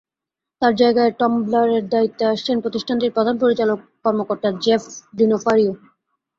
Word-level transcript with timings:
তার 0.61 0.73
জায়গায় 0.75 1.11
টাম্বলারের 1.19 1.83
দায়িত্বে 1.93 2.23
আসছেন 2.25 2.55
প্রতিষ্ঠানটির 2.59 3.15
প্রধান 3.17 3.35
পরিচালন 3.43 3.75
কর্মকর্তা 4.03 4.49
জেফ 4.63 4.83
ডিনোফারিও। 5.17 5.73